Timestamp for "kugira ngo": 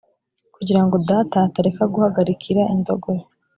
0.55-0.95